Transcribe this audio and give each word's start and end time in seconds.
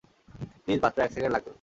Please 0.63 0.79
মাত্র 0.83 0.97
এক 1.01 1.11
second 1.13 1.33
লাগবে। 1.35 1.49